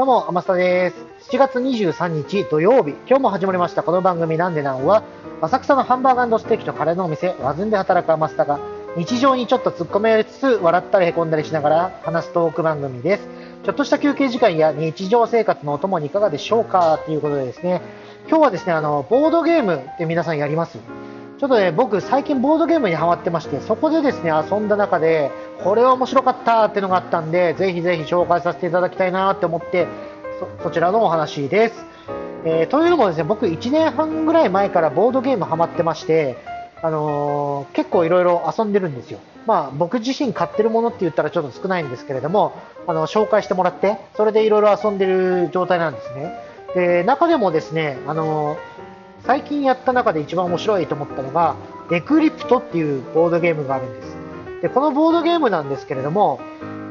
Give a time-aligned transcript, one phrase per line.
[0.00, 0.96] どうも、天下です。
[1.30, 3.82] 7月23日土曜日、今日も始まりました。
[3.82, 5.02] この番組なんでなんは、
[5.42, 8.60] 浅草のハンバーガーステーキとカレーのお店、ワズンで働く天下が、
[8.96, 13.28] 日常にちょっと突っ込めつつ、笑ったりへこんだりしながら話すトーク番組です。
[13.62, 16.98] ちょっとした休憩時間や日常生活のお供にいかがでしょうか？
[17.04, 17.82] ということでですね、
[18.26, 20.78] 今日はですね、あの、ボードゲームって皆さんやります？
[21.40, 25.30] ちょっとね、僕最近ボードゲームにハマってまして、そこでですね、遊んだ中で、
[25.64, 29.88] これは面白かったっていうのがあったんで、ぜひぜひ紹介させていただきたいなって思って、
[30.38, 31.86] そそちらのお話です。
[32.44, 36.36] えー、というのもですね、僕1年半ぐらい前からボードゲームハマってまして、
[36.82, 39.18] あのー、結構いろいろ遊んでるんですよ。
[39.46, 42.52] まあ僕自身買ってるものって言ったらちょっと少ないんですけれども、
[42.86, 46.50] あの、紹介してもらって、それでいろいろ遊んでる状態なんですね。
[46.74, 48.58] で、中でもですね、あのー、
[49.24, 51.56] 最近やった中で一番面白いと思ったのが、
[51.88, 54.16] デクリプトっていうボードゲームがあるんです。
[54.62, 56.40] で、このボードゲームなんですけれども、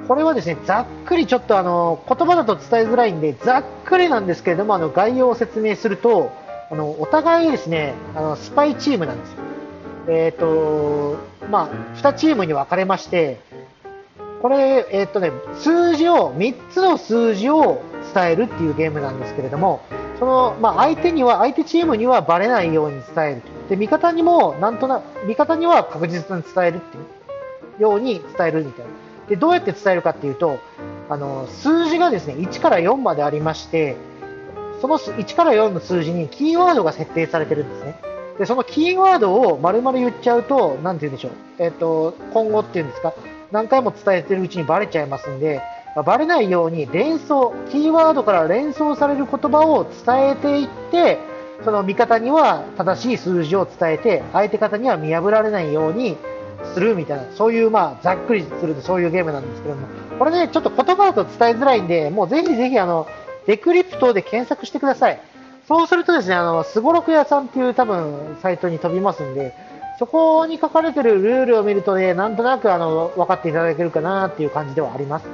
[0.07, 6.31] これはですね、ざっくりちょっとあの、言葉だと伝えづらいんで、ざっくりなんですけれども、あの、概要を説明すると、
[6.71, 9.37] あの、お互いですね、あの、スパイチームなんですよ。
[10.07, 11.17] えっ、ー、と、
[11.49, 13.39] まあ、2チームに分かれまして、
[14.41, 17.81] これ、えっ、ー、とね、数字を、3つの数字を
[18.13, 19.81] 伝えるっていうゲームなんですけれども、
[20.19, 23.41] その、まあ、相手には、相手チームにはバレないように伝える。
[23.69, 26.99] で、味方にも、なんとなく、味方には確実に伝えるってい
[27.79, 28.91] うように伝えるみたいな。
[29.29, 30.59] で、どうやって伝えるかっていうと、
[31.09, 33.95] あの、数字がですね、1から4までありまして、
[34.81, 37.95] その1から4の数字にキーワードが設定されてるんですね。
[38.39, 41.31] で、そのキーワードを丸々言っちゃうと、なんて言うんでしょう。
[41.59, 43.13] えっ、と、今後っていうんですか、
[43.51, 45.61] 何回も伝えてるうちにバレちゃいますんで、
[45.95, 51.17] まあ、バレないように連想、キーワードから連想される言葉を伝えていって、
[51.63, 56.17] その味方には正しい数字を伝えて、相手方には見破られないように
[56.73, 63.07] するみたいな、そういう、まあ、ざっくりするとそういうゲームなんですけども、これね、ちょっと言葉だと伝えづらいんで、もうぜひぜひ、あの、
[63.47, 65.19] デクリプトで検索してください。
[65.67, 69.53] そうするとですね、あの、すごろく屋さんっていう多分、サイトに飛びますんで、
[69.99, 75.25] そこに書かれてるルールを見るとね、なんとなくあの、分かっていただけるかなっていう感じではあります。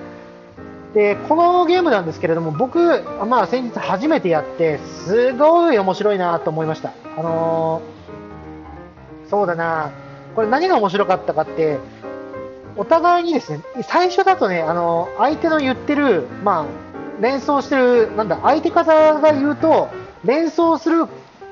[0.95, 6.93] で、このゲームなんですけれども、僕、まあ先日初めてやって、すごい面白いなと思いました。
[7.17, 9.91] あのー、そうだな
[10.35, 11.79] これ何が面白かったかって、
[12.77, 19.89] お互いにですね、最初だとね、あの、相手の言ってる、まあ、連想してる、なんだ、相手方が言うと、
[20.23, 21.07] 連想する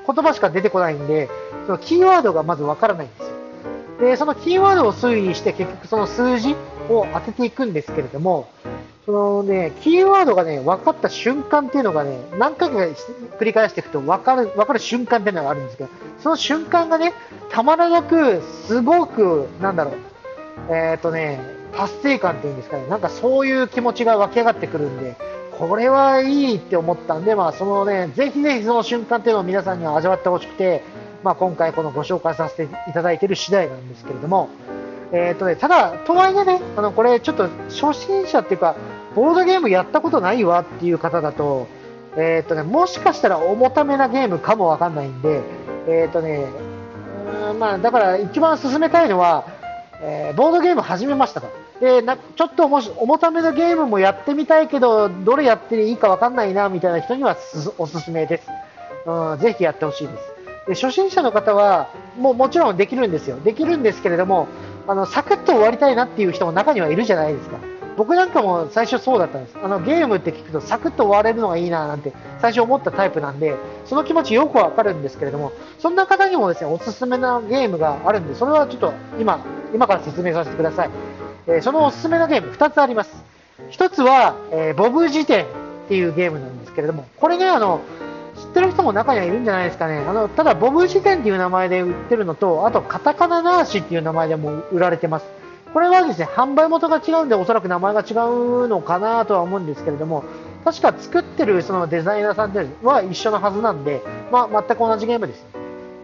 [0.06, 1.28] 言葉しか出てこないんで、
[1.66, 4.08] そのキーワードがまずわからないんですよ。
[4.08, 6.56] で、そのキーワードを推移して結局その数字
[6.88, 8.48] を当てていくんですけれども、
[9.06, 12.76] そのね、キーワードがね、分かった瞬間っていうのがね、何回か
[13.38, 17.12] 繰り返していくと分かる、分かる瞬間っていうのがあるんですけど、その瞬間がね、
[17.50, 19.94] たまらなく、すごく、なんだろう、
[20.70, 21.38] えっ、ー、とね、
[21.76, 25.16] 達成感っていうんですかね、なんかそういう気持ちが湧き上がってくるんで、
[25.58, 30.82] これはいいって思ったんで、まあ、そのね、ぜひぜひその瞬間っていうのを皆さんには味わってほしくて、
[31.22, 34.48] まあ、今回このご紹介させていただいている次第なんですけれども、
[35.12, 38.74] え、ー、とね、ただ、とはいえね、あの、これちょっと初心者っていうか、
[39.14, 41.66] ボードゲームやったことないわっていう方だと、
[42.16, 45.42] えっ、ー、とね、もしかしたら重ためなゲームかもわかんないんで、
[45.88, 46.46] えっ、ー、とね、
[47.50, 49.44] うんまあ、だから一番進めたいのは、
[50.00, 51.48] えー、ボードゲーム始めましたと。
[51.80, 57.36] でなちょっともし重ためのゲームもやってみたいけど、どれやっていいかわかんないなみたいな人には
[57.78, 58.48] おすすめです。
[59.06, 60.34] うん、ぜひやってほしいです。
[60.66, 63.38] で初心者の方はもうもちろんできるんですよ。
[63.40, 64.46] できるんですけれども、
[64.86, 67.58] あのサクッと終わりたいなっていう人も中にはいるじゃないですか。
[67.96, 69.58] 僕なんかも最初そうだったんです。
[69.62, 80.90] あのゲームって聞くとサクッと終われるのがいいななんて最初思ったタイプなんで、その気持ちよくわかるんですけれども、そんな方にもですね、おすすめなゲームがあるんで、それはちょっと今、今から説明させてください。
[81.46, 83.24] えー、そのおすすめのゲーム2つあります。
[83.70, 85.48] 1つは、えー、ボブ辞典っ
[85.88, 87.80] ていうゲームなんですけれども、これね、あの、
[88.36, 89.98] 知ってる人も中にはいるんじゃないですかね。
[89.98, 95.26] あの、ただ、ボブ辞典っていう名前で売ってるのと、あと、カタカナナーシっていう名前でも売られてます。
[95.74, 100.22] これはですね、販売元が違うんで、おそらく名前が違うのかなとは思うんですけれども、
[100.64, 104.00] 確か作ってるそのデザイナーさんは一緒のはずなんで、
[104.30, 105.44] まあ、全く同じゲームです。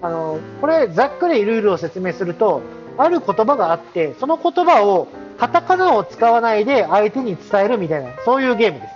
[0.02, 2.62] あの、これ、ざっくりルールを説明すると、
[2.98, 5.06] ある言葉があって、その言葉を、
[5.38, 8.92] カタカナを使わないで相手に伝えるみたいな、そういうゲームです。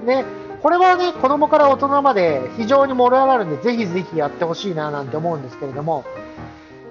[0.00, 0.06] うん。
[0.06, 0.24] で、
[0.62, 6.04] これはね、子供から大人まで非常に盛り上がるんで、ぜひぜひやってほしいななんて思うんですけれども、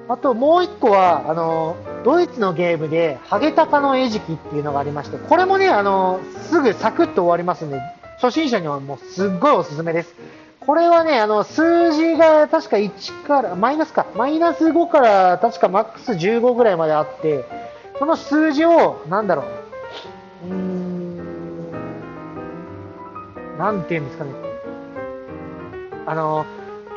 [0.09, 6.19] あともう一個は、あの、ドイツのゲームで、ハゲタカの餌食っていうのがありまして、これもね、あの、
[6.49, 7.79] すぐサクッと終わりますんで、
[8.19, 10.13] 初心者にはもうすっごいおすすめです。
[10.59, 17.45] これはね、あの、数字が確か1から、マイナスか、マイナス5から確かマックス15ぐらいまであって、
[17.97, 19.43] その数字を、なんだろ
[20.43, 21.17] う、うーん、
[23.57, 24.31] なんていうんですかね。
[26.05, 26.45] あの、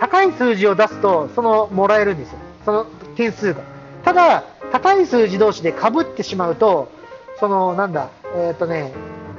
[0.00, 2.38] 高い数字を出すと、その、もらえるんですよ。
[2.67, 2.85] その
[3.17, 3.63] 点数が。
[4.05, 4.43] ただ、
[4.73, 6.91] 高い数字同士で被ってしまうと、
[7.39, 8.93] その、なんだ、えっ、とね、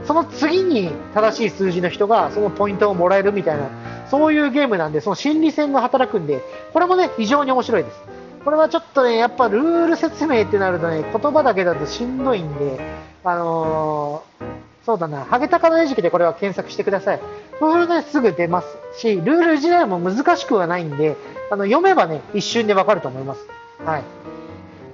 [0.05, 3.69] その次に正しい数字の人がそのポイントをもらえるみたいな、
[4.09, 6.41] そういうゲームなんで、その心理戦が働くんで、
[6.71, 7.97] これもね、非常に面白いです。
[8.45, 12.79] これはちょっとね、やっぱルール説明ってなるとね、言葉だけだとしんどいんで、
[13.25, 14.45] あのー、
[14.85, 17.19] そうだな、ハゲタカの餌食でこれは検索してください。
[17.59, 21.17] そうするとね、すぐ出ますし、ルール自体も難しくはないんで、
[21.49, 23.47] あの、読めばね、一瞬でわかると思います。
[23.85, 24.03] はい。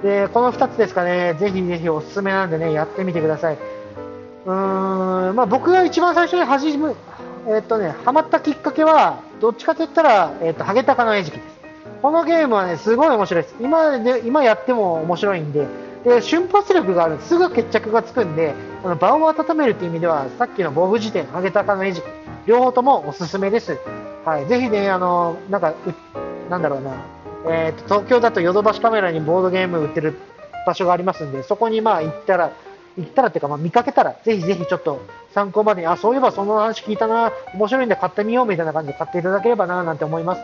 [0.04, 3.58] で、この2つですかね、ぜひぜひおすすめなんでね、やってみてください。
[4.46, 6.94] うーん、まあ僕が一番最初に始め、
[7.48, 11.54] えー、っとね、ハマったきっかけは、どっちかと言ったら、えー、っと、ハゲタカの餌食です。
[12.02, 13.56] このゲームはね、すごい面白いです。
[13.62, 15.66] 今で、今やっても面白いんで、
[16.04, 18.54] で、瞬発力があるすぐ決着がつくんで、
[18.84, 22.06] あの場を温めるという意味では、さっきのボブ辞典、ハゲタカの餌食、
[22.46, 23.78] 両方ともおすすめです。
[24.26, 24.48] はい。
[24.48, 25.74] ぜひね、あの、なんか、
[26.50, 26.92] なんだろうな、
[27.48, 30.16] え、ー、と、東京だとヨドバシカメラにボードゲーム売ってる
[30.66, 32.52] 場所がありますんで、そこにまあ行ったら、
[32.98, 35.02] 行ったらっていうか、まあ、見かけたら、ぜひぜひちょっと
[35.34, 40.42] 参考までに、あ、そういえばその話聞いたな、面白いんで買ってみようみたいな感じで買っていただければな、なんて思います。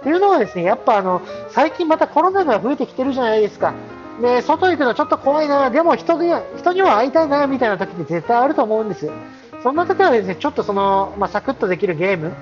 [0.00, 1.20] っていうのはですね、やっぱあの、
[1.50, 3.74] 最近またコロナが増えてきてるじゃないですか。
[4.22, 9.10] で、外行くのちょっと怖いな、でも人に人には会いたいな、みたいな時って絶対あると思うんです。
[9.62, 12.32] そんな時はですね、ちょっとその、まあ、サクッとできるゲーム、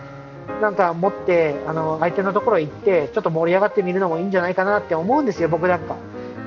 [0.61, 5.97] なんか持って、あの、相手のところ行って、ちょっと盛り上がってみるのもいいんじゃないかなって思うんですよ、僕なんか。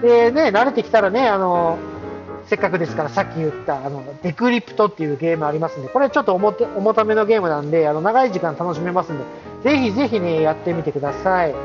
[0.01, 1.77] でね、慣れてきたらね、あの、
[2.47, 9.23] せっかくですからさっき言ったあのデクリプトっていうゲームありますんで、これちょっと重重ためのゲームなんで、あの長い時間楽しめますんで、
[9.63, 11.55] ぜひぜひね、やってみてください。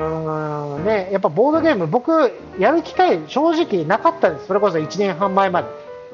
[0.00, 4.46] うんね、やっぱボードゲーム、僕、やる機会正直なかったです。
[4.46, 5.68] それこそ1年半前まで。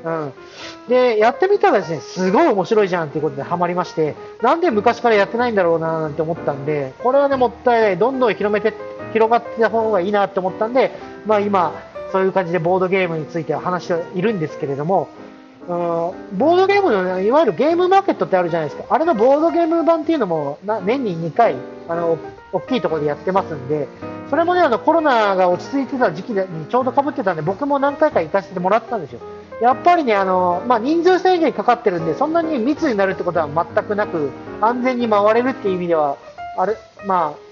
[0.06, 0.32] うん。
[0.88, 7.98] で、やってみたらですね、すごい面白いじゃんっていうことでハマりまして、なんで昔からやってないんだろうななんて思ったんで、これはね、もったいない。
[7.98, 8.72] どんどん広めて、
[9.12, 10.92] 広がってた方がいいなって思ったんで、
[11.26, 11.72] まあ今、
[12.12, 15.08] そういう感じでボードゲームについては話しているんですけれども、
[15.62, 18.94] うん、ボードゲームの、ね、いわゆるゲームマーケットってあるじゃないですか。
[18.94, 21.56] あれのボードゲーム版っていうのもな年に2回、
[21.88, 22.18] あの、
[22.52, 23.88] 大きいところでやってますんで、
[24.30, 29.20] それもね、あの、コロナが落ち着いてた時期にちょうど被ってたんで、僕も何回か行かせてもらったんですよ。
[29.60, 34.30] やっぱりね、あの、まあ、人数制限かかってるんで、そんなに密になるってことは全くなく、
[34.60, 36.16] 安全に回れるっていう意味では、
[36.58, 36.76] あれ、
[37.06, 37.46] まあ、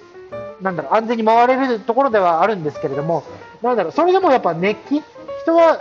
[0.62, 3.24] なんだろう、安全に回れるところではあるんですけれども、
[3.62, 5.02] なんだろう、それでもやっぱ熱気、
[5.42, 5.78] 人は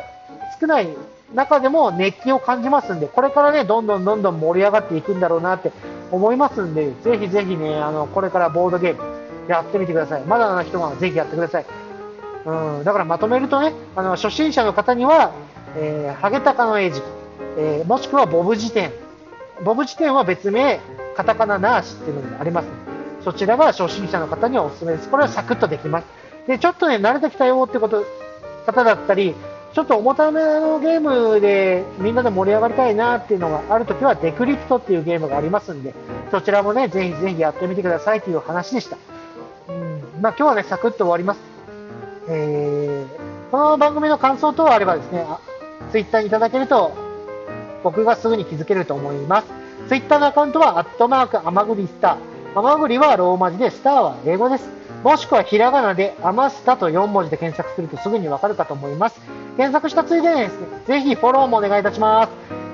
[0.59, 0.87] 少ない
[1.33, 5.71] 中でも熱気を感じますんで、これからね、どんどんどんどん盛り上がっていくんだろうなって
[6.11, 9.03] 思いますんで、ぜひぜひね、あの、これからボードゲーム
[9.49, 10.21] やってみてください。
[10.23, 11.65] まだの人はぜひやってください。
[12.45, 15.31] うん、だからまとめるとね、あの、初心者の方には、
[15.75, 17.05] えー、ハゲタカの餌食、
[17.57, 18.91] えー、もしくはボブ辞典。
[19.63, 20.79] ボブ辞典は別名、
[21.15, 22.67] カタカナナーシっていうのがあります、
[23.23, 25.09] そちらが初心者の方にはおすすめです。
[25.09, 26.05] これはサクッとできます。
[26.47, 28.03] で、ちょっとね、慣れてきたよってこと、
[28.65, 29.35] 方だったり、
[29.73, 35.93] ちょっと重ためのゲームでみんなで盛り上がりたいなっていうのがあるときは、デクリプトっていうゲームがありますんで、
[36.31, 38.97] そちらもね、ぜひぜひやってみてくださいという話でした。
[39.69, 41.39] うん、まあ今日はね、サクッと終わります。
[42.29, 45.25] えー、この番組の感想等あればですね、
[45.93, 46.91] ツイッターにいただけると、
[47.83, 49.47] 僕がすぐに気づけると思います。
[49.88, 52.59] ツイッターのアカウントは、アットマーク、アマグリスター。
[52.59, 54.67] アマグリはローマ字で、スターは英語です。
[55.03, 59.21] もしくはひらがなでアマスタと4文字で検索するとすぐにわかるかと思います。
[59.55, 62.31] 検索したついでにですね、ぜひフォローもお願いいたします。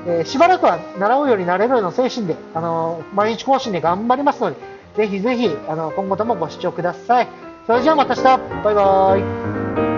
[0.07, 4.57] えー、しばらくは習うようになれるの精神で、あのー、毎日更新で頑張りますので、
[4.95, 7.27] ぜひぜひ、あの、今後ともご視聴ください。
[7.67, 9.88] それじゃあまた明日バイバーイ